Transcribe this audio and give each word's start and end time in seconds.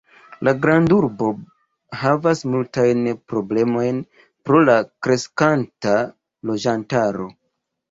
La 0.47 0.51
grandurbo 0.61 1.27
havas 2.03 2.41
multajn 2.55 3.05
problemojn 3.33 4.01
pro 4.49 4.65
la 4.71 4.79
kreskanta 5.09 5.97
loĝantaro. 6.53 7.33